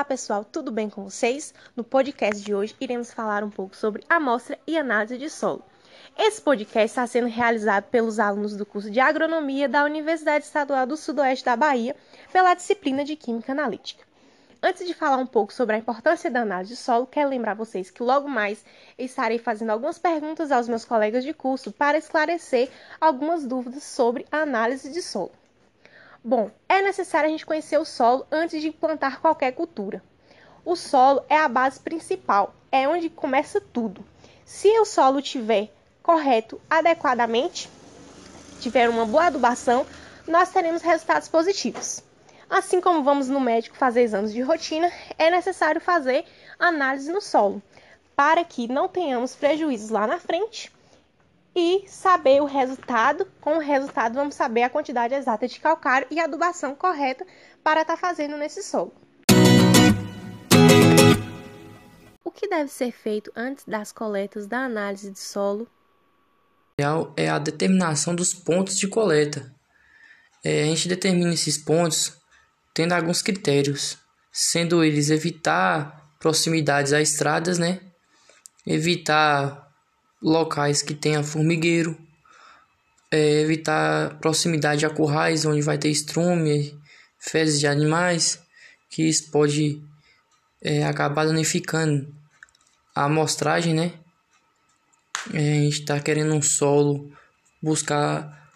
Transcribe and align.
Olá 0.00 0.04
pessoal, 0.04 0.44
tudo 0.44 0.70
bem 0.70 0.88
com 0.88 1.04
vocês? 1.04 1.52
No 1.74 1.82
podcast 1.82 2.44
de 2.44 2.54
hoje 2.54 2.76
iremos 2.80 3.12
falar 3.12 3.42
um 3.42 3.50
pouco 3.50 3.74
sobre 3.74 4.04
amostra 4.08 4.58
e 4.66 4.78
análise 4.78 5.18
de 5.18 5.28
solo. 5.28 5.64
Esse 6.18 6.40
podcast 6.40 6.86
está 6.86 7.06
sendo 7.06 7.28
realizado 7.28 7.84
pelos 7.84 8.18
alunos 8.18 8.56
do 8.56 8.64
curso 8.64 8.90
de 8.90 9.00
Agronomia 9.00 9.68
da 9.68 9.84
Universidade 9.84 10.44
Estadual 10.44 10.86
do 10.86 10.96
Sudoeste 10.96 11.44
da 11.44 11.56
Bahia, 11.56 11.96
pela 12.32 12.54
disciplina 12.54 13.04
de 13.04 13.16
Química 13.16 13.52
Analítica. 13.52 14.09
Antes 14.62 14.86
de 14.86 14.92
falar 14.92 15.16
um 15.16 15.26
pouco 15.26 15.54
sobre 15.54 15.74
a 15.74 15.78
importância 15.78 16.30
da 16.30 16.42
análise 16.42 16.74
de 16.74 16.76
solo, 16.76 17.06
quero 17.06 17.30
lembrar 17.30 17.54
vocês 17.54 17.90
que 17.90 18.02
logo 18.02 18.28
mais 18.28 18.62
estarei 18.98 19.38
fazendo 19.38 19.70
algumas 19.70 19.98
perguntas 19.98 20.52
aos 20.52 20.68
meus 20.68 20.84
colegas 20.84 21.24
de 21.24 21.32
curso 21.32 21.72
para 21.72 21.96
esclarecer 21.96 22.68
algumas 23.00 23.46
dúvidas 23.46 23.82
sobre 23.82 24.26
a 24.30 24.42
análise 24.42 24.92
de 24.92 25.00
solo. 25.00 25.32
Bom, 26.22 26.50
é 26.68 26.82
necessário 26.82 27.28
a 27.28 27.30
gente 27.30 27.46
conhecer 27.46 27.78
o 27.78 27.86
solo 27.86 28.26
antes 28.30 28.60
de 28.60 28.70
plantar 28.70 29.22
qualquer 29.22 29.52
cultura. 29.52 30.02
O 30.62 30.76
solo 30.76 31.24
é 31.26 31.38
a 31.38 31.48
base 31.48 31.80
principal, 31.80 32.54
é 32.70 32.86
onde 32.86 33.08
começa 33.08 33.62
tudo. 33.62 34.04
Se 34.44 34.68
o 34.78 34.84
solo 34.84 35.22
tiver 35.22 35.72
correto 36.02 36.60
adequadamente, 36.68 37.70
tiver 38.60 38.90
uma 38.90 39.06
boa 39.06 39.24
adubação, 39.24 39.86
nós 40.28 40.50
teremos 40.50 40.82
resultados 40.82 41.28
positivos. 41.28 42.09
Assim 42.50 42.80
como 42.80 43.04
vamos 43.04 43.28
no 43.28 43.38
médico 43.38 43.76
fazer 43.76 44.02
exames 44.02 44.32
de 44.32 44.42
rotina, 44.42 44.90
é 45.16 45.30
necessário 45.30 45.80
fazer 45.80 46.24
análise 46.58 47.10
no 47.12 47.20
solo, 47.20 47.62
para 48.16 48.42
que 48.42 48.66
não 48.66 48.88
tenhamos 48.88 49.36
prejuízos 49.36 49.88
lá 49.88 50.04
na 50.04 50.18
frente 50.18 50.72
e 51.54 51.84
saber 51.86 52.42
o 52.42 52.46
resultado. 52.46 53.24
Com 53.40 53.58
o 53.58 53.60
resultado, 53.60 54.14
vamos 54.14 54.34
saber 54.34 54.64
a 54.64 54.68
quantidade 54.68 55.14
exata 55.14 55.46
de 55.46 55.60
calcário 55.60 56.08
e 56.10 56.18
adubação 56.18 56.74
correta 56.74 57.24
para 57.62 57.82
estar 57.82 57.94
tá 57.94 58.00
fazendo 58.00 58.36
nesse 58.36 58.64
solo. 58.64 58.92
O 62.24 62.32
que 62.32 62.48
deve 62.48 62.68
ser 62.68 62.90
feito 62.90 63.30
antes 63.36 63.64
das 63.64 63.92
coletas 63.92 64.48
da 64.48 64.64
análise 64.64 65.08
de 65.08 65.20
solo? 65.20 65.68
É 67.16 67.28
a 67.28 67.38
determinação 67.38 68.12
dos 68.12 68.34
pontos 68.34 68.76
de 68.76 68.88
coleta. 68.88 69.54
É, 70.42 70.62
a 70.62 70.66
gente 70.66 70.88
determina 70.88 71.32
esses 71.32 71.56
pontos 71.56 72.19
tendo 72.74 72.92
alguns 72.92 73.22
critérios, 73.22 73.98
sendo 74.32 74.84
eles 74.84 75.10
evitar 75.10 76.14
proximidades 76.18 76.92
a 76.92 77.00
estradas, 77.00 77.58
né? 77.58 77.80
Evitar 78.66 79.68
locais 80.22 80.82
que 80.82 80.94
tenha 80.94 81.22
formigueiro, 81.22 81.98
é, 83.10 83.40
evitar 83.40 84.18
proximidade 84.18 84.86
a 84.86 84.90
currais 84.90 85.44
onde 85.44 85.62
vai 85.62 85.78
ter 85.78 85.88
estrume, 85.88 86.78
fezes 87.18 87.58
de 87.58 87.66
animais, 87.66 88.40
que 88.88 89.08
isso 89.08 89.30
pode 89.30 89.82
é, 90.62 90.84
acabar 90.84 91.24
danificando 91.24 92.14
a 92.94 93.04
amostragem, 93.04 93.74
né? 93.74 93.94
É, 95.32 95.38
a 95.38 95.62
gente 95.62 95.80
está 95.80 96.00
querendo 96.00 96.34
um 96.34 96.42
solo, 96.42 97.10
buscar 97.62 98.50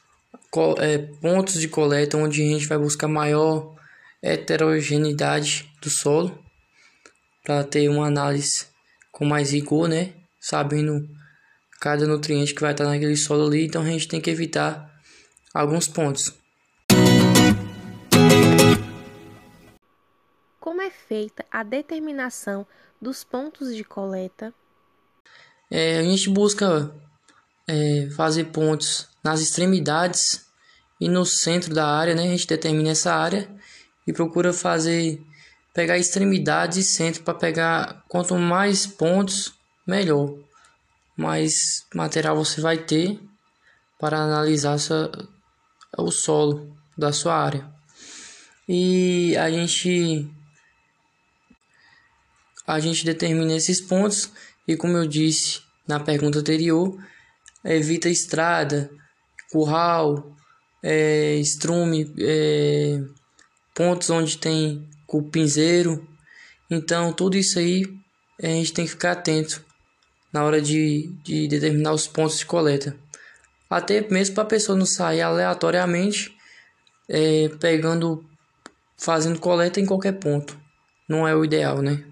é, 0.78 0.98
pontos 0.98 1.60
de 1.60 1.68
coleta 1.68 2.16
onde 2.16 2.42
a 2.42 2.46
gente 2.46 2.66
vai 2.66 2.78
buscar 2.78 3.08
maior 3.08 3.73
heterogeneidade 4.24 5.70
do 5.82 5.90
solo 5.90 6.42
para 7.44 7.62
ter 7.62 7.90
uma 7.90 8.06
análise 8.06 8.66
com 9.12 9.26
mais 9.26 9.52
rigor, 9.52 9.86
né? 9.86 10.14
Sabendo 10.40 11.06
cada 11.78 12.06
nutriente 12.06 12.54
que 12.54 12.62
vai 12.62 12.72
estar 12.72 12.84
naquele 12.84 13.16
solo 13.16 13.46
ali, 13.46 13.66
então 13.66 13.82
a 13.82 13.84
gente 13.84 14.08
tem 14.08 14.22
que 14.22 14.30
evitar 14.30 14.90
alguns 15.52 15.86
pontos. 15.86 16.32
Como 20.58 20.80
é 20.80 20.90
feita 20.90 21.44
a 21.50 21.62
determinação 21.62 22.66
dos 23.00 23.22
pontos 23.22 23.76
de 23.76 23.84
coleta? 23.84 24.54
É, 25.70 25.98
a 25.98 26.02
gente 26.02 26.30
busca 26.30 26.94
é, 27.68 28.08
fazer 28.16 28.44
pontos 28.44 29.06
nas 29.22 29.40
extremidades 29.40 30.46
e 30.98 31.10
no 31.10 31.26
centro 31.26 31.74
da 31.74 31.86
área, 31.86 32.14
né? 32.14 32.22
A 32.22 32.28
gente 32.28 32.46
determina 32.46 32.90
essa 32.90 33.14
área 33.14 33.54
e 34.06 34.12
procura 34.12 34.52
fazer 34.52 35.22
pegar 35.72 35.98
extremidades 35.98 36.78
e 36.78 36.82
centro 36.84 37.22
para 37.22 37.34
pegar 37.34 38.04
quanto 38.08 38.36
mais 38.36 38.86
pontos 38.86 39.54
melhor. 39.86 40.32
Mais 41.16 41.86
material 41.94 42.36
você 42.36 42.60
vai 42.60 42.78
ter 42.78 43.18
para 43.98 44.18
analisar 44.18 44.74
essa, 44.76 45.10
o 45.98 46.10
solo 46.10 46.76
da 46.96 47.12
sua 47.12 47.36
área. 47.36 47.68
E 48.68 49.36
a 49.36 49.50
gente 49.50 50.30
a 52.66 52.80
gente 52.80 53.04
determina 53.04 53.54
esses 53.54 53.80
pontos 53.80 54.30
e 54.66 54.74
como 54.74 54.96
eu 54.96 55.06
disse 55.06 55.60
na 55.86 56.00
pergunta 56.00 56.38
anterior 56.38 56.98
evita 57.62 58.08
estrada 58.08 58.90
curral 59.52 60.34
é, 60.82 61.36
estrume 61.36 62.10
é, 62.18 63.02
pontos 63.74 64.08
onde 64.08 64.38
tem 64.38 64.88
cupinzeiro. 65.06 66.06
Então, 66.70 67.12
tudo 67.12 67.36
isso 67.36 67.58
aí 67.58 67.84
a 68.42 68.46
gente 68.46 68.72
tem 68.72 68.84
que 68.84 68.92
ficar 68.92 69.12
atento 69.12 69.64
na 70.32 70.44
hora 70.44 70.60
de, 70.60 71.08
de 71.22 71.46
determinar 71.46 71.92
os 71.92 72.06
pontos 72.06 72.38
de 72.38 72.46
coleta. 72.46 72.96
Até 73.68 74.00
mesmo 74.08 74.34
para 74.34 74.44
a 74.44 74.46
pessoa 74.46 74.78
não 74.78 74.86
sair 74.86 75.20
aleatoriamente 75.20 76.34
é, 77.08 77.48
pegando, 77.60 78.24
fazendo 78.96 79.38
coleta 79.38 79.80
em 79.80 79.86
qualquer 79.86 80.12
ponto. 80.12 80.58
Não 81.08 81.26
é 81.26 81.34
o 81.34 81.44
ideal, 81.44 81.82
né? 81.82 82.04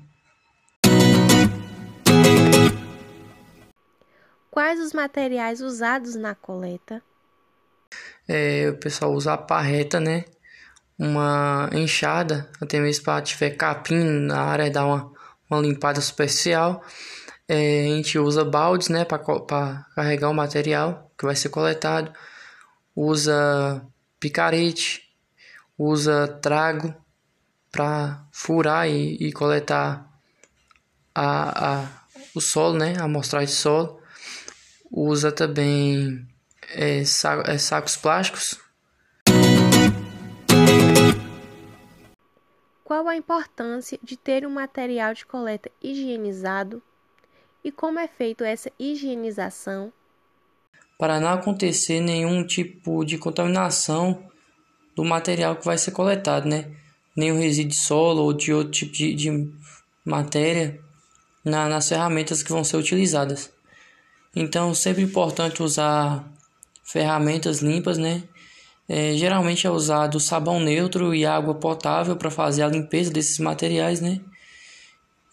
Quais 4.51 4.79
os 4.81 4.93
materiais 4.93 5.61
usados 5.61 6.15
na 6.15 6.35
coleta? 6.35 7.03
É, 8.29 8.69
o 8.71 8.77
pessoal 8.77 9.13
usa 9.13 9.33
a 9.33 9.39
parreta, 9.39 9.99
né? 9.99 10.25
Uma 11.03 11.69
enxada, 11.73 12.49
até 12.61 12.79
mesmo 12.79 13.05
para 13.05 13.21
tiver 13.23 13.51
capim 13.51 14.05
na 14.05 14.41
área 14.41 14.71
dar 14.71 14.87
uma, 14.87 15.13
uma 15.51 15.61
limpada 15.61 16.01
superficial. 16.01 16.81
É, 17.49 17.87
a 17.87 17.97
gente 17.97 18.21
usa 18.21 18.45
baldes 18.45 18.89
né, 18.89 19.05
para 19.05 19.19
carregar 19.97 20.31
o 20.31 20.35
material 20.35 21.11
que 21.19 21.27
vai 21.27 21.35
ser 21.35 21.49
coletado, 21.49 22.13
usa 22.95 23.85
picarete, 24.21 25.03
usa 25.77 26.29
trago 26.41 26.95
para 27.73 28.25
furar 28.31 28.89
e, 28.89 29.17
e, 29.17 29.33
coletar 29.33 30.09
a, 31.13 31.81
a, 31.83 31.89
o 32.33 32.41
solo, 32.41 32.79
né, 32.79 32.95
a 33.01 33.05
amostragem 33.05 33.49
de 33.49 33.55
solo, 33.55 34.01
usa 34.89 35.33
também 35.33 36.29
é, 36.69 37.01
é, 37.01 37.59
sacos 37.59 37.97
plásticos 37.97 38.63
Qual 42.93 43.09
a 43.09 43.17
importância 43.17 43.99
de 44.03 44.19
ter 44.19 44.47
um 44.47 44.51
material 44.51 45.15
de 45.15 45.25
coleta 45.25 45.71
higienizado 45.83 46.83
e 47.65 47.73
como 47.73 47.99
é 47.99 48.07
feito 48.07 48.45
essa 48.45 48.71
higienização? 48.79 49.91
Para 50.99 51.19
não 51.19 51.31
acontecer 51.31 52.03
nenhum 52.03 52.47
tipo 52.47 53.03
de 53.03 53.17
contaminação 53.17 54.23
do 54.95 55.03
material 55.07 55.57
que 55.57 55.65
vai 55.65 55.79
ser 55.79 55.93
coletado, 55.93 56.47
né? 56.47 56.71
Nenhum 57.17 57.39
resíduo 57.39 57.71
de 57.71 57.77
solo 57.77 58.25
ou 58.25 58.35
de 58.35 58.53
outro 58.53 58.73
tipo 58.73 58.93
de, 58.93 59.15
de 59.15 59.51
matéria 60.05 60.79
na, 61.43 61.71
nas 61.71 61.89
ferramentas 61.89 62.43
que 62.43 62.53
vão 62.53 62.63
ser 62.63 62.77
utilizadas. 62.77 63.51
Então, 64.37 64.75
sempre 64.75 65.01
importante 65.01 65.63
usar 65.63 66.31
ferramentas 66.85 67.61
limpas, 67.63 67.97
né? 67.97 68.23
É, 68.89 69.15
geralmente 69.15 69.67
é 69.67 69.71
usado 69.71 70.21
sabão 70.21 70.61
neutro 70.61 71.15
e 71.15 71.25
água 71.25 71.55
potável 71.55 72.17
para 72.17 72.31
fazer 72.31 72.63
a 72.63 72.69
limpeza 72.69 73.11
desses 73.11 73.39
materiais, 73.39 74.01
né? 74.01 74.21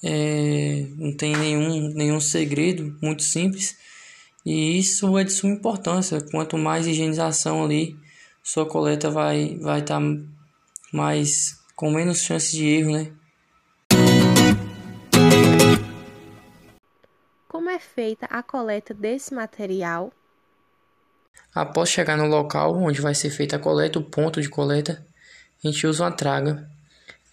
É, 0.03 0.85
não 0.95 1.15
tem 1.15 1.35
nenhum, 1.35 1.89
nenhum 1.93 2.21
segredo, 2.21 2.97
muito 3.01 3.23
simples. 3.23 3.77
E 4.45 4.77
isso 4.79 5.17
é 5.17 5.23
de 5.23 5.31
suma 5.31 5.53
importância. 5.53 6.21
Quanto 6.31 6.57
mais 6.57 6.87
higienização 6.87 7.63
ali, 7.63 7.97
sua 8.41 8.65
coleta 8.65 9.09
vai 9.09 9.57
vai 9.57 9.79
estar 9.79 9.99
tá 9.99 10.17
mais 10.93 11.59
com 11.75 11.91
menos 11.91 12.21
chance 12.21 12.55
de 12.55 12.65
erro, 12.65 12.91
né? 12.93 13.13
Como 17.47 17.69
é 17.69 17.79
feita 17.79 18.25
a 18.27 18.41
coleta 18.41 18.93
desse 18.93 19.33
material? 19.33 20.11
Após 21.53 21.89
chegar 21.89 22.17
no 22.17 22.27
local 22.27 22.75
onde 22.75 23.01
vai 23.01 23.15
ser 23.15 23.29
feita 23.29 23.55
a 23.55 23.59
coleta, 23.59 23.99
o 23.99 24.03
ponto 24.03 24.41
de 24.41 24.49
coleta, 24.49 25.03
a 25.63 25.67
gente 25.67 25.85
usa 25.87 26.03
uma 26.03 26.11
traga. 26.11 26.67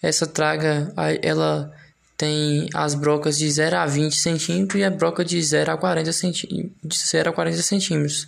Essa 0.01 0.27
traga, 0.27 0.91
ela 1.21 1.73
tem 2.17 2.67
as 2.73 2.95
brocas 2.95 3.37
de 3.37 3.49
0 3.49 3.77
a 3.77 3.85
20 3.85 4.15
centímetros 4.15 4.81
e 4.81 4.83
a 4.83 4.89
broca 4.89 5.23
de 5.23 5.41
0 5.41 5.71
a 5.71 5.77
40 5.77 6.11
centímetros. 6.11 6.73
De 6.83 6.97
0 6.97 7.29
a 7.29 7.33
40 7.33 7.61
centímetros. 7.61 8.27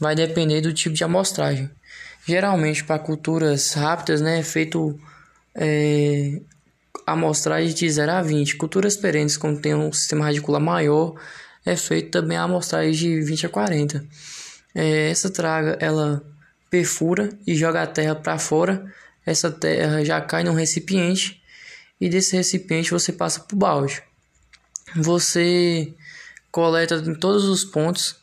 Vai 0.00 0.14
depender 0.14 0.62
do 0.62 0.72
tipo 0.72 0.94
de 0.94 1.04
amostragem. 1.04 1.70
Geralmente, 2.26 2.84
para 2.84 2.98
culturas 2.98 3.74
rápidas, 3.74 4.20
né, 4.20 4.38
é 4.38 4.42
feito 4.42 4.98
é, 5.54 6.40
amostragem 7.06 7.74
de 7.74 7.90
0 7.90 8.12
a 8.12 8.22
20. 8.22 8.56
Culturas 8.56 8.96
perenes, 8.96 9.36
quando 9.36 9.60
tem 9.60 9.74
um 9.74 9.92
sistema 9.92 10.24
radicular 10.24 10.60
maior, 10.60 11.14
é 11.66 11.76
feito 11.76 12.10
também 12.10 12.38
amostragem 12.38 12.92
de 12.92 13.20
20 13.20 13.46
a 13.46 13.48
40. 13.48 14.04
É, 14.74 15.10
essa 15.10 15.30
traga, 15.30 15.76
ela 15.80 16.22
perfura 16.70 17.28
e 17.46 17.54
joga 17.54 17.82
a 17.82 17.86
terra 17.86 18.14
para 18.14 18.38
fora. 18.38 18.92
Essa 19.24 19.50
terra 19.50 20.04
já 20.04 20.20
cai 20.20 20.42
num 20.42 20.54
recipiente 20.54 21.42
e 22.00 22.08
desse 22.08 22.34
recipiente 22.34 22.90
você 22.90 23.12
passa 23.12 23.40
para 23.40 23.54
o 23.54 23.58
balde. 23.58 24.02
Você 24.96 25.94
coleta 26.50 26.96
em 26.96 27.14
todos 27.14 27.44
os 27.44 27.64
pontos 27.64 28.16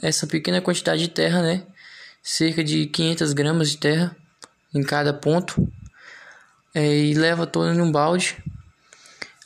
essa 0.00 0.26
pequena 0.26 0.60
quantidade 0.60 1.02
de 1.02 1.08
terra, 1.08 1.42
né? 1.42 1.66
Cerca 2.22 2.62
de 2.62 2.86
500 2.86 3.32
gramas 3.32 3.70
de 3.70 3.78
terra 3.78 4.16
em 4.74 4.82
cada 4.82 5.12
ponto 5.12 5.70
é, 6.74 6.98
e 6.98 7.14
leva 7.14 7.46
toda 7.46 7.74
num 7.74 7.90
balde. 7.90 8.42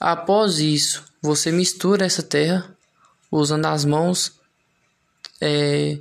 Após 0.00 0.58
isso, 0.58 1.04
você 1.22 1.50
mistura 1.50 2.04
essa 2.04 2.22
terra 2.22 2.74
usando 3.30 3.66
as 3.66 3.84
mãos, 3.84 4.32
é, 5.40 5.98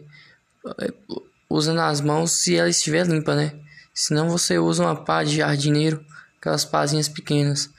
usando 1.49 1.79
as 1.79 2.01
mãos 2.01 2.31
se 2.31 2.55
ela 2.55 2.69
estiver 2.69 3.05
limpa, 3.05 3.35
né? 3.35 3.53
Senão 3.93 4.29
você 4.29 4.59
usa 4.59 4.83
uma 4.83 4.95
pá 4.95 5.23
de 5.23 5.37
jardineiro 5.37 6.03
aquelas 6.45 6.63
pazinhas 6.63 7.09
pequenas. 7.09 7.69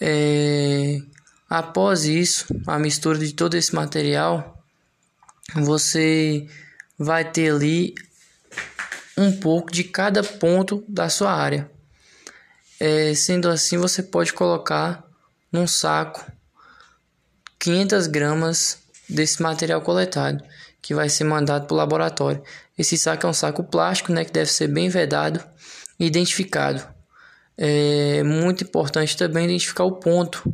É, 0.00 1.02
após 1.48 2.04
isso, 2.04 2.46
a 2.66 2.78
mistura 2.78 3.18
de 3.18 3.34
todo 3.34 3.54
esse 3.54 3.74
material, 3.74 4.64
você 5.54 6.48
vai 6.98 7.30
ter 7.30 7.52
ali 7.52 7.94
um 9.18 9.30
pouco 9.38 9.70
de 9.70 9.84
cada 9.84 10.22
ponto 10.22 10.82
da 10.88 11.10
sua 11.10 11.32
área. 11.32 11.70
É, 12.80 13.14
sendo 13.14 13.50
assim, 13.50 13.76
você 13.76 14.02
pode 14.02 14.32
colocar 14.32 15.04
num 15.52 15.66
saco 15.66 16.24
500 17.58 18.06
gramas 18.06 18.78
desse 19.08 19.42
material 19.42 19.80
coletado, 19.82 20.42
que 20.84 20.94
vai 20.94 21.08
ser 21.08 21.24
mandado 21.24 21.66
para 21.66 21.72
o 21.72 21.78
laboratório. 21.78 22.42
Esse 22.76 22.98
saco 22.98 23.26
é 23.26 23.30
um 23.30 23.32
saco 23.32 23.64
plástico, 23.64 24.12
né, 24.12 24.22
que 24.22 24.30
deve 24.30 24.50
ser 24.50 24.68
bem 24.68 24.90
vedado 24.90 25.42
e 25.98 26.04
identificado. 26.04 26.86
É 27.56 28.22
muito 28.22 28.64
importante 28.64 29.16
também 29.16 29.46
identificar 29.46 29.84
o 29.84 29.92
ponto 29.92 30.44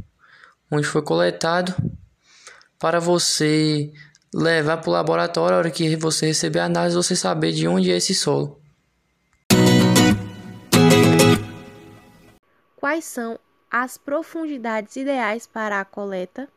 onde 0.71 0.87
foi 0.87 1.03
coletado 1.03 1.75
para 2.79 3.01
você 3.01 3.93
levar 4.33 4.77
para 4.77 4.89
o 4.89 4.93
laboratório, 4.93 5.57
a 5.57 5.59
hora 5.59 5.71
que 5.71 5.97
você 5.97 6.27
receber 6.27 6.61
a 6.61 6.67
análise, 6.67 6.95
você 6.95 7.17
saber 7.17 7.51
de 7.51 7.67
onde 7.67 7.91
é 7.91 7.97
esse 7.97 8.15
solo. 8.15 8.61
Quais 12.77 13.05
são 13.05 13.37
as 13.69 13.99
profundidades 13.99 14.95
ideais 14.95 15.49
para 15.49 15.81
a 15.81 15.85
coleta? 15.85 16.49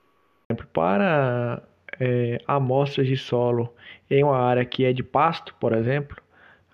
Para 0.71 1.63
é, 1.99 2.39
amostras 2.47 3.07
de 3.07 3.17
solo 3.17 3.73
em 4.09 4.23
uma 4.23 4.37
área 4.37 4.65
que 4.65 4.85
é 4.85 4.93
de 4.93 5.03
pasto, 5.03 5.55
por 5.59 5.73
exemplo, 5.73 6.17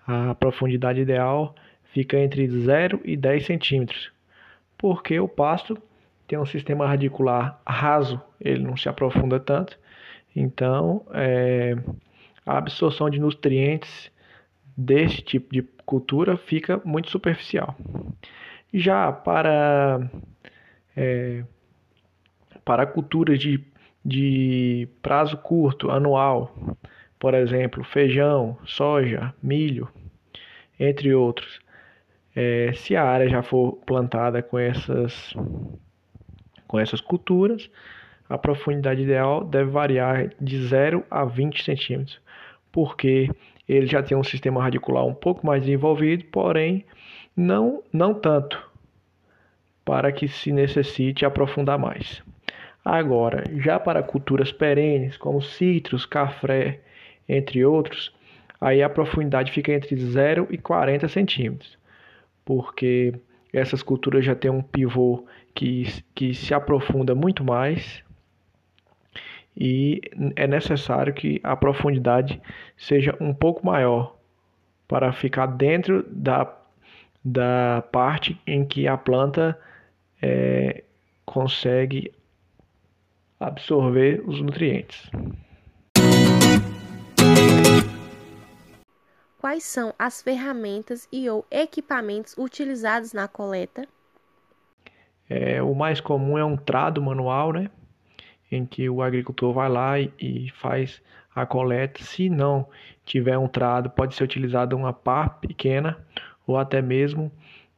a 0.06 0.34
profundidade 0.34 1.00
ideal 1.00 1.54
fica 1.84 2.18
entre 2.18 2.48
0 2.48 3.00
e 3.04 3.16
10 3.16 3.46
centímetros, 3.46 4.12
porque 4.78 5.18
o 5.18 5.28
pasto 5.28 5.76
tem 6.26 6.38
um 6.38 6.46
sistema 6.46 6.86
radicular 6.86 7.60
raso, 7.66 8.20
ele 8.40 8.62
não 8.62 8.76
se 8.76 8.88
aprofunda 8.88 9.40
tanto, 9.40 9.78
então 10.34 11.04
é, 11.12 11.76
a 12.46 12.58
absorção 12.58 13.10
de 13.10 13.18
nutrientes 13.18 14.10
desse 14.76 15.22
tipo 15.22 15.52
de 15.52 15.62
cultura 15.84 16.36
fica 16.36 16.80
muito 16.84 17.10
superficial. 17.10 17.76
Já 18.72 19.10
para, 19.12 20.08
é, 20.96 21.44
para 22.64 22.86
culturas 22.86 23.38
de, 23.38 23.58
de 24.04 24.88
prazo 25.02 25.36
curto, 25.36 25.90
anual, 25.90 26.54
por 27.18 27.34
exemplo, 27.34 27.84
feijão, 27.84 28.56
soja, 28.64 29.34
milho, 29.42 29.88
entre 30.78 31.14
outros, 31.14 31.60
é, 32.34 32.72
se 32.74 32.96
a 32.96 33.04
área 33.04 33.28
já 33.28 33.42
for 33.42 33.72
plantada 33.84 34.42
com 34.42 34.58
essas, 34.58 35.34
com 36.66 36.78
essas 36.78 37.00
culturas, 37.00 37.70
a 38.28 38.38
profundidade 38.38 39.02
ideal 39.02 39.44
deve 39.44 39.70
variar 39.70 40.30
de 40.40 40.62
0 40.62 41.04
a 41.10 41.24
20 41.24 41.62
centímetros, 41.62 42.20
porque 42.70 43.28
ele 43.68 43.86
já 43.86 44.02
tem 44.02 44.16
um 44.16 44.24
sistema 44.24 44.62
radicular 44.62 45.04
um 45.04 45.14
pouco 45.14 45.46
mais 45.46 45.62
desenvolvido, 45.62 46.24
porém 46.26 46.84
não, 47.36 47.82
não 47.92 48.14
tanto 48.14 48.70
para 49.84 50.12
que 50.12 50.28
se 50.28 50.52
necessite 50.52 51.24
aprofundar 51.24 51.78
mais. 51.78 52.22
Agora, 52.84 53.44
já 53.58 53.78
para 53.78 54.02
culturas 54.02 54.50
perenes, 54.52 55.16
como 55.16 55.42
citros, 55.42 56.06
café, 56.06 56.80
entre 57.28 57.64
outros, 57.64 58.12
aí 58.60 58.82
a 58.82 58.88
profundidade 58.88 59.52
fica 59.52 59.72
entre 59.72 59.96
0 59.96 60.48
e 60.50 60.58
40 60.58 61.08
centímetros 61.08 61.80
porque 62.50 63.14
essas 63.52 63.80
culturas 63.80 64.24
já 64.24 64.34
têm 64.34 64.50
um 64.50 64.60
pivô 64.60 65.24
que, 65.54 66.02
que 66.12 66.34
se 66.34 66.52
aprofunda 66.52 67.14
muito 67.14 67.44
mais 67.44 68.02
e 69.56 70.00
é 70.34 70.48
necessário 70.48 71.14
que 71.14 71.40
a 71.44 71.54
profundidade 71.54 72.42
seja 72.76 73.16
um 73.20 73.32
pouco 73.32 73.64
maior 73.64 74.16
para 74.88 75.12
ficar 75.12 75.46
dentro 75.46 76.04
da, 76.10 76.52
da 77.24 77.84
parte 77.92 78.36
em 78.44 78.64
que 78.64 78.88
a 78.88 78.96
planta 78.96 79.56
é, 80.20 80.82
consegue 81.24 82.12
absorver 83.40 84.22
os 84.26 84.40
nutrientes. 84.42 85.10
Quais 89.38 89.64
são 89.64 89.94
as 89.98 90.20
ferramentas 90.20 91.08
e 91.10 91.28
ou 91.30 91.46
equipamentos 91.50 92.36
utilizados 92.36 93.14
na 93.14 93.26
coleta? 93.26 93.88
É, 95.28 95.62
o 95.62 95.74
mais 95.74 96.00
comum 96.00 96.36
é 96.36 96.44
um 96.44 96.56
trado 96.56 97.00
manual, 97.00 97.52
né? 97.52 97.70
Em 98.52 98.66
que 98.66 98.90
o 98.90 99.00
agricultor 99.00 99.54
vai 99.54 99.68
lá 99.70 99.98
e, 99.98 100.12
e 100.18 100.50
faz 100.50 101.00
a 101.34 101.46
coleta. 101.46 102.02
Se 102.02 102.28
não 102.28 102.68
tiver 103.06 103.38
um 103.38 103.48
trado, 103.48 103.88
pode 103.88 104.14
ser 104.14 104.24
utilizada 104.24 104.76
uma 104.76 104.92
pá 104.92 105.28
pequena 105.28 105.96
ou 106.46 106.58
até 106.58 106.82
mesmo 106.82 107.32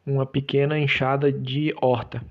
uma 0.05 0.27
pequena 0.27 0.79
enxada 0.79 1.31
de 1.31 1.73
horta. 1.81 2.23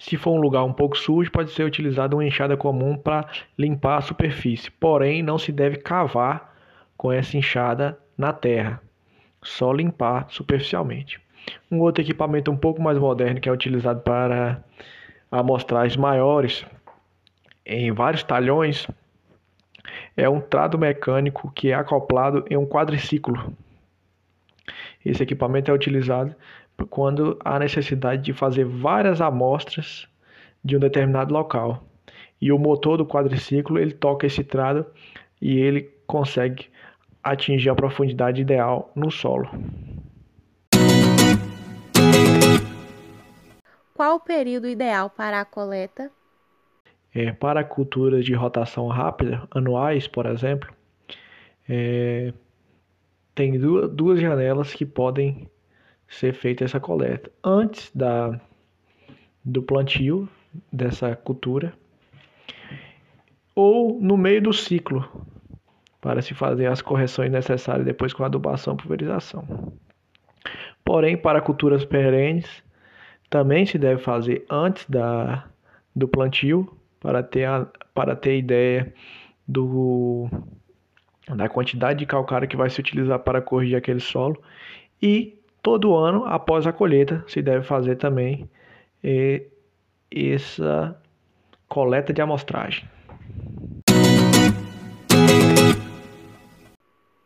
Se 0.00 0.16
for 0.16 0.30
um 0.30 0.40
lugar 0.40 0.64
um 0.64 0.72
pouco 0.72 0.96
sujo, 0.96 1.30
pode 1.30 1.50
ser 1.50 1.62
utilizada 1.62 2.16
uma 2.16 2.24
enxada 2.24 2.56
comum 2.56 2.96
para 2.96 3.28
limpar 3.58 3.98
a 3.98 4.00
superfície. 4.00 4.70
Porém, 4.70 5.22
não 5.22 5.36
se 5.36 5.52
deve 5.52 5.76
cavar 5.76 6.56
com 6.96 7.12
essa 7.12 7.36
enxada 7.36 7.98
na 8.16 8.32
terra, 8.32 8.80
só 9.42 9.70
limpar 9.70 10.24
superficialmente. 10.30 11.20
Um 11.70 11.80
outro 11.80 12.02
equipamento 12.02 12.50
um 12.50 12.56
pouco 12.56 12.80
mais 12.80 12.98
moderno 12.98 13.42
que 13.42 13.48
é 13.48 13.52
utilizado 13.52 14.00
para 14.00 14.64
amostragens 15.30 15.98
maiores 15.98 16.64
em 17.66 17.92
vários 17.92 18.22
talhões 18.22 18.88
é 20.16 20.26
um 20.30 20.40
trado 20.40 20.78
mecânico 20.78 21.52
que 21.52 21.72
é 21.72 21.74
acoplado 21.74 22.42
em 22.48 22.56
um 22.56 22.66
quadriciclo. 22.66 23.54
Esse 25.04 25.22
equipamento 25.22 25.70
é 25.70 25.74
utilizado 25.74 26.34
quando 26.88 27.38
há 27.44 27.58
necessidade 27.58 28.22
de 28.22 28.32
fazer 28.32 28.64
várias 28.64 29.20
amostras 29.20 30.08
de 30.64 30.76
um 30.76 30.80
determinado 30.80 31.32
local. 31.32 31.84
E 32.40 32.50
o 32.50 32.58
motor 32.58 32.96
do 32.96 33.06
quadriciclo 33.06 33.78
ele 33.78 33.92
toca 33.92 34.26
esse 34.26 34.42
trado 34.42 34.86
e 35.40 35.58
ele 35.58 35.90
consegue 36.06 36.68
atingir 37.22 37.68
a 37.68 37.74
profundidade 37.74 38.40
ideal 38.40 38.90
no 38.94 39.10
solo. 39.10 39.48
Qual 43.94 44.16
o 44.16 44.20
período 44.20 44.66
ideal 44.66 45.10
para 45.10 45.40
a 45.40 45.44
coleta? 45.44 46.10
É, 47.14 47.32
para 47.32 47.62
culturas 47.64 48.24
de 48.24 48.32
rotação 48.32 48.86
rápida, 48.86 49.46
anuais, 49.50 50.06
por 50.06 50.26
exemplo, 50.26 50.70
é, 51.68 52.32
tem 53.34 53.58
duas, 53.58 53.90
duas 53.90 54.20
janelas 54.20 54.72
que 54.72 54.86
podem 54.86 55.48
ser 56.10 56.34
feita 56.34 56.64
essa 56.64 56.80
coleta. 56.80 57.30
Antes 57.42 57.90
da, 57.94 58.38
do 59.44 59.62
plantio 59.62 60.28
dessa 60.70 61.14
cultura 61.14 61.72
ou 63.54 64.00
no 64.00 64.16
meio 64.16 64.42
do 64.42 64.52
ciclo, 64.52 65.08
para 66.00 66.20
se 66.22 66.34
fazer 66.34 66.66
as 66.66 66.82
correções 66.82 67.30
necessárias 67.30 67.84
depois 67.84 68.12
com 68.12 68.24
adubação 68.24 68.74
e 68.74 68.76
pulverização. 68.76 69.72
Porém, 70.84 71.16
para 71.16 71.40
culturas 71.40 71.84
perenes, 71.84 72.62
também 73.28 73.66
se 73.66 73.78
deve 73.78 74.02
fazer 74.02 74.44
antes 74.50 74.88
da, 74.88 75.46
do 75.94 76.08
plantio 76.08 76.74
para 76.98 77.22
ter, 77.22 77.44
a, 77.44 77.66
para 77.94 78.16
ter 78.16 78.38
ideia 78.38 78.92
do, 79.46 80.28
da 81.28 81.48
quantidade 81.48 81.98
de 81.98 82.06
calcário 82.06 82.48
que 82.48 82.56
vai 82.56 82.70
se 82.70 82.80
utilizar 82.80 83.18
para 83.18 83.42
corrigir 83.42 83.76
aquele 83.76 84.00
solo 84.00 84.42
e 85.02 85.39
todo 85.62 85.96
ano 85.96 86.24
após 86.26 86.66
a 86.66 86.72
colheita 86.72 87.24
se 87.26 87.42
deve 87.42 87.64
fazer 87.64 87.96
também 87.96 88.48
essa 90.10 90.96
coleta 91.68 92.12
de 92.12 92.20
amostragem. 92.20 92.88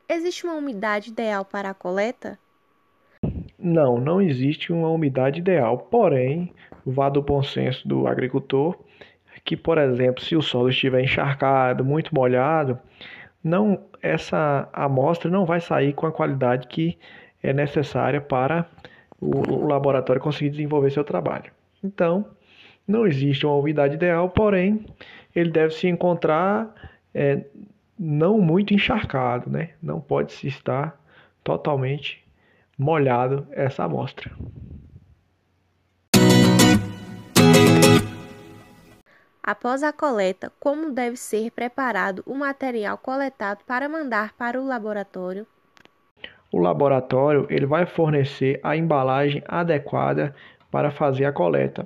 Existe 0.08 0.44
uma 0.44 0.54
umidade 0.54 1.10
ideal 1.10 1.44
para 1.44 1.70
a 1.70 1.74
coleta? 1.74 2.38
Não, 3.58 3.98
não 3.98 4.20
existe 4.20 4.72
uma 4.72 4.88
umidade 4.88 5.40
ideal. 5.40 5.78
Porém, 5.78 6.52
vá 6.84 7.08
do 7.08 7.22
bom 7.22 7.42
senso 7.42 7.86
do 7.88 8.06
agricultor 8.06 8.78
que, 9.44 9.56
por 9.56 9.78
exemplo, 9.78 10.22
se 10.22 10.36
o 10.36 10.42
solo 10.42 10.70
estiver 10.70 11.02
encharcado, 11.02 11.84
muito 11.84 12.14
molhado, 12.14 12.78
não 13.42 13.84
essa 14.00 14.68
amostra 14.72 15.30
não 15.30 15.44
vai 15.44 15.60
sair 15.60 15.92
com 15.92 16.06
a 16.06 16.12
qualidade 16.12 16.66
que 16.68 16.98
é 17.44 17.52
necessária 17.52 18.20
para 18.20 18.66
o, 19.20 19.66
laboratório 19.66 20.20
conseguir 20.20 20.50
desenvolver 20.50 20.90
seu 20.90 21.04
trabalho. 21.04 21.52
Então, 21.82 22.24
não 22.88 23.06
existe 23.06 23.44
uma 23.44 23.54
umidade 23.54 23.94
ideal, 23.94 24.30
porém, 24.30 24.86
ele 25.36 25.50
deve 25.50 25.74
se 25.74 25.86
encontrar 25.86 26.74
é, 27.14 27.44
não 27.98 28.40
muito 28.40 28.72
encharcado, 28.72 29.50
né? 29.50 29.70
Não 29.82 30.00
pode 30.00 30.32
se 30.32 30.48
estar 30.48 30.98
totalmente 31.42 32.24
molhado 32.78 33.46
essa 33.52 33.84
amostra. 33.84 34.32
Após 39.42 39.82
a 39.82 39.92
coleta, 39.92 40.50
como 40.58 40.90
deve 40.90 41.18
ser 41.18 41.50
preparado 41.50 42.22
o 42.24 42.34
material 42.34 42.96
coletado 42.96 43.62
para 43.66 43.86
mandar 43.86 44.32
para 44.32 44.58
o 44.58 44.66
laboratório? 44.66 45.46
O 46.54 46.60
laboratório 46.60 47.48
ele 47.50 47.66
vai 47.66 47.84
fornecer 47.84 48.60
a 48.62 48.76
embalagem 48.76 49.42
adequada 49.48 50.32
para 50.70 50.88
fazer 50.88 51.24
a 51.24 51.32
coleta. 51.32 51.84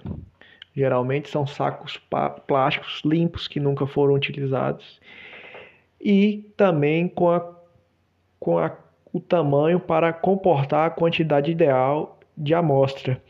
Geralmente 0.76 1.30
são 1.30 1.46
sacos 1.46 1.98
plásticos 2.46 3.00
limpos 3.02 3.48
que 3.48 3.58
nunca 3.58 3.86
foram 3.86 4.12
utilizados 4.12 5.00
e 5.98 6.52
também 6.54 7.08
com, 7.08 7.30
a, 7.30 7.50
com 8.38 8.58
a, 8.58 8.76
o 9.10 9.18
tamanho 9.18 9.80
para 9.80 10.12
comportar 10.12 10.88
a 10.88 10.90
quantidade 10.90 11.50
ideal 11.50 12.20
de 12.36 12.52
amostra, 12.52 13.22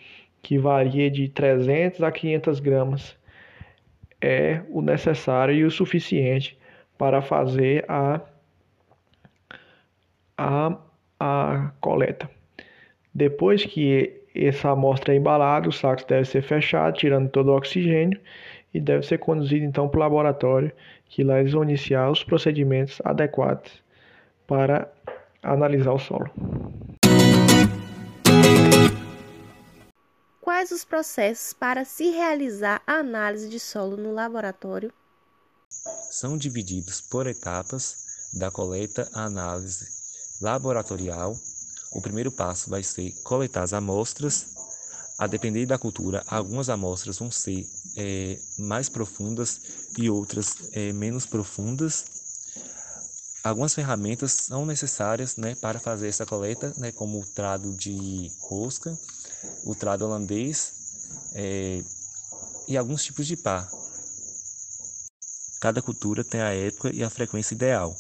que 0.43 0.59
varia 0.59 1.09
de 1.09 1.29
300 1.29 2.03
a 2.03 2.11
500 2.11 2.59
gramas. 2.59 3.17
É 4.21 4.63
o 4.71 4.83
necessário 4.83 5.55
e 5.55 5.63
o 5.63 5.71
suficiente 5.71 6.59
para 6.99 7.23
fazer 7.23 7.85
a, 7.89 8.21
a, 10.37 10.77
a 11.19 11.73
coleta. 11.81 12.31
Depois 13.15 13.65
que 13.65 14.23
essa 14.35 14.71
amostra 14.71 15.13
é 15.13 15.17
embalada, 15.17 15.69
o 15.69 15.73
saco 15.73 16.07
deve 16.07 16.25
ser 16.25 16.43
fechado, 16.43 16.97
tirando 16.97 17.29
todo 17.29 17.49
o 17.49 17.57
oxigênio, 17.57 18.21
e 18.73 18.81
deve 18.81 19.05
ser 19.05 19.19
conduzido 19.19 19.65
então 19.65 19.89
para 19.89 19.99
o 19.99 20.01
laboratório, 20.01 20.71
que 21.07 21.25
lá 21.25 21.41
eles 21.41 21.53
vão 21.53 21.65
iniciar 21.65 22.11
os 22.11 22.23
procedimentos 22.23 23.01
adequados 23.05 23.83
para 24.47 24.91
analisar 25.43 25.93
o 25.93 25.99
solo. 25.99 26.31
Quais 30.41 30.71
os 30.71 30.85
processos 30.85 31.53
para 31.53 31.85
se 31.85 32.11
realizar 32.11 32.83
a 32.87 32.95
análise 32.95 33.49
de 33.49 33.59
solo 33.59 33.97
no 33.97 34.13
laboratório? 34.13 34.93
São 36.11 36.39
divididos 36.39 37.01
por 37.01 37.27
etapas 37.27 38.33
da 38.39 38.51
coleta 38.51 39.09
à 39.15 39.25
análise 39.25 39.98
laboratorial. 40.41 41.37
O 41.93 42.01
primeiro 42.01 42.31
passo 42.31 42.69
vai 42.71 42.83
ser 42.83 43.13
coletar 43.23 43.63
as 43.63 43.73
amostras. 43.73 44.47
A 45.19 45.27
depender 45.27 45.67
da 45.67 45.77
cultura, 45.77 46.23
algumas 46.29 46.69
amostras 46.69 47.19
vão 47.19 47.29
ser 47.31 47.67
é, 47.97 48.39
mais 48.59 48.89
profundas 48.89 49.61
e 49.99 50.09
outras 50.09 50.55
é, 50.73 50.93
menos 50.93 51.27
profundas. 51.27 52.05
Algumas 53.43 53.75
ferramentas 53.75 54.33
são 54.33 54.65
necessárias 54.65 55.37
né, 55.37 55.57
para 55.57 55.81
fazer 55.81 56.09
essa 56.09 56.25
coleta, 56.25 56.73
né, 56.77 56.93
como 56.93 57.21
o 57.21 57.27
trado 57.27 57.73
de 57.73 58.31
rosca, 58.41 58.97
o 59.65 59.75
trado 59.75 60.05
holandês 60.05 60.73
é, 61.35 61.83
e 62.69 62.77
alguns 62.77 63.03
tipos 63.05 63.27
de 63.27 63.37
pá. 63.37 63.69
Cada 65.61 65.83
cultura 65.83 66.23
tem 66.23 66.41
a 66.41 66.55
época 66.55 66.95
e 66.95 67.03
a 67.03 67.11
frequência 67.11 67.55
ideal. 67.55 67.97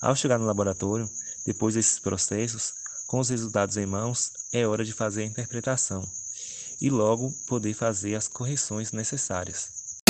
Ao 0.00 0.16
chegar 0.16 0.38
no 0.38 0.46
laboratório, 0.46 1.08
depois 1.44 1.74
desses 1.74 1.98
processos, 1.98 2.74
com 3.06 3.18
os 3.18 3.28
resultados 3.28 3.76
em 3.76 3.86
mãos, 3.86 4.32
é 4.52 4.66
hora 4.66 4.84
de 4.84 4.92
fazer 4.92 5.22
a 5.22 5.26
interpretação 5.26 6.02
e 6.80 6.90
logo 6.90 7.32
poder 7.46 7.74
fazer 7.74 8.14
as 8.14 8.26
correções 8.26 8.92
necessárias. 8.92 10.00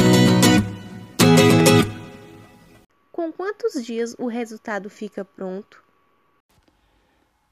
Com 3.10 3.32
quantos 3.32 3.84
dias 3.84 4.14
o 4.18 4.26
resultado 4.26 4.88
fica 4.88 5.24
pronto? 5.24 5.82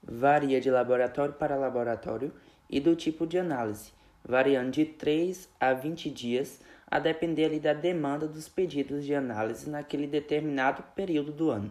Varia 0.03 0.61
de 0.61 0.71
laboratório 0.71 1.35
para 1.35 1.57
laboratório 1.57 2.33
e 2.69 2.81
do 2.81 2.97
tipo 2.97 3.27
de 3.27 3.39
análise, 3.39 3.93
variando 4.25 4.71
de 4.71 4.85
3 4.87 5.49
a 5.61 5.75
20 5.75 6.11
dias, 6.11 6.61
a 6.87 6.99
depender 6.99 7.45
ali 7.45 7.61
da 7.61 7.73
demanda 7.73 8.27
dos 8.27 8.49
pedidos 8.49 9.05
de 9.05 9.15
análise 9.15 9.69
naquele 9.69 10.07
determinado 10.07 10.83
período 10.95 11.31
do 11.31 11.51
ano. 11.51 11.71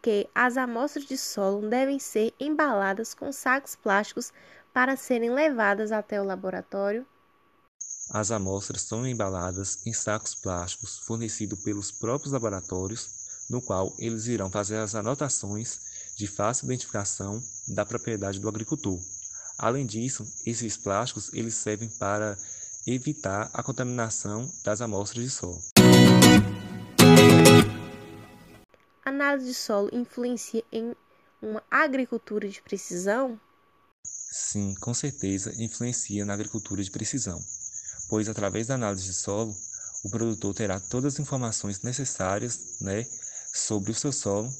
Porque 0.00 0.30
as 0.34 0.56
amostras 0.56 1.04
de 1.04 1.18
solo 1.18 1.68
devem 1.68 1.98
ser 1.98 2.32
embaladas 2.40 3.12
com 3.12 3.30
sacos 3.30 3.76
plásticos 3.76 4.32
para 4.72 4.96
serem 4.96 5.30
levadas 5.30 5.92
até 5.92 6.18
o 6.18 6.24
laboratório. 6.24 7.06
As 8.10 8.30
amostras 8.30 8.80
são 8.80 9.06
embaladas 9.06 9.86
em 9.86 9.92
sacos 9.92 10.34
plásticos 10.34 10.98
fornecidos 11.00 11.62
pelos 11.62 11.92
próprios 11.92 12.32
laboratórios, 12.32 13.10
no 13.50 13.60
qual 13.60 13.94
eles 13.98 14.26
irão 14.26 14.50
fazer 14.50 14.78
as 14.78 14.94
anotações 14.94 15.80
de 16.16 16.26
fácil 16.26 16.64
identificação 16.64 17.42
da 17.68 17.84
propriedade 17.84 18.40
do 18.40 18.48
agricultor. 18.48 18.98
Além 19.58 19.84
disso, 19.84 20.24
esses 20.46 20.78
plásticos 20.78 21.30
eles 21.34 21.54
servem 21.54 21.90
para 21.90 22.38
evitar 22.86 23.50
a 23.52 23.62
contaminação 23.62 24.50
das 24.64 24.80
amostras 24.80 25.22
de 25.22 25.30
solo 25.30 25.60
análise 29.20 29.46
de 29.46 29.54
solo 29.54 29.90
influencia 29.92 30.64
em 30.72 30.94
uma 31.42 31.62
agricultura 31.70 32.48
de 32.48 32.62
precisão? 32.62 33.38
Sim, 34.02 34.74
com 34.80 34.94
certeza 34.94 35.52
influencia 35.62 36.24
na 36.24 36.32
agricultura 36.32 36.82
de 36.82 36.90
precisão, 36.90 37.38
pois 38.08 38.28
através 38.28 38.66
da 38.66 38.74
análise 38.74 39.04
de 39.04 39.12
solo, 39.12 39.54
o 40.04 40.10
produtor 40.10 40.54
terá 40.54 40.80
todas 40.80 41.14
as 41.14 41.20
informações 41.20 41.82
necessárias 41.82 42.80
né, 42.80 43.06
sobre 43.52 43.90
o 43.90 43.94
seu 43.94 44.10
solo 44.10 44.50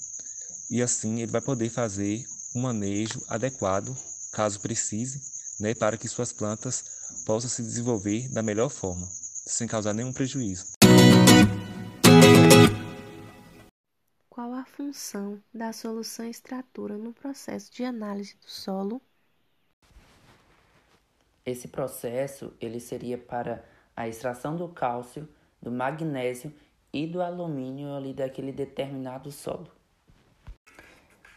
e 0.70 0.82
assim 0.82 1.22
ele 1.22 1.32
vai 1.32 1.40
poder 1.40 1.70
fazer 1.70 2.26
um 2.54 2.60
manejo 2.60 3.22
adequado, 3.28 3.96
caso 4.30 4.60
precise, 4.60 5.22
né, 5.58 5.74
para 5.74 5.96
que 5.96 6.06
suas 6.06 6.32
plantas 6.32 6.84
possam 7.24 7.48
se 7.48 7.62
desenvolver 7.62 8.28
da 8.28 8.42
melhor 8.42 8.68
forma, 8.68 9.08
sem 9.46 9.66
causar 9.66 9.94
nenhum 9.94 10.12
prejuízo. 10.12 10.79
Função 14.90 15.40
da 15.54 15.72
solução 15.72 16.26
extratura 16.26 16.98
no 16.98 17.12
processo 17.12 17.72
de 17.72 17.84
análise 17.84 18.34
do 18.34 18.50
solo? 18.50 19.00
Esse 21.46 21.68
processo 21.68 22.52
ele 22.60 22.80
seria 22.80 23.16
para 23.16 23.64
a 23.96 24.08
extração 24.08 24.56
do 24.56 24.68
cálcio, 24.68 25.28
do 25.62 25.70
magnésio 25.70 26.52
e 26.92 27.06
do 27.06 27.22
alumínio 27.22 27.94
ali 27.94 28.12
daquele 28.12 28.50
determinado 28.50 29.30
solo. 29.30 29.68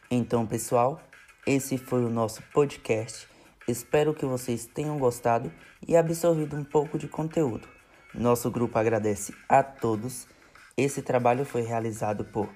Então, 0.10 0.48
pessoal, 0.48 1.00
esse 1.46 1.78
foi 1.78 2.04
o 2.04 2.10
nosso 2.10 2.42
podcast. 2.52 3.28
Espero 3.68 4.16
que 4.16 4.26
vocês 4.26 4.66
tenham 4.66 4.98
gostado 4.98 5.54
e 5.88 5.96
absorvido 5.96 6.56
um 6.56 6.64
pouco 6.64 6.98
de 6.98 7.08
conteúdo. 7.08 7.68
Nosso 8.16 8.50
grupo 8.50 8.80
agradece 8.80 9.32
a 9.48 9.62
todos. 9.62 10.28
Esse 10.76 11.04
trabalho 11.04 11.46
foi 11.46 11.62
realizado 11.62 12.26
por 12.26 12.50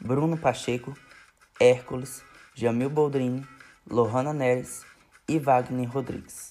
Bruno 0.00 0.36
Pacheco, 0.36 0.94
Hércules, 1.58 2.22
Jamil 2.54 2.88
Boldrini, 2.88 3.46
Lohana 3.88 4.32
Neres 4.32 4.84
e 5.26 5.38
Wagner 5.38 5.88
Rodrigues. 5.88 6.50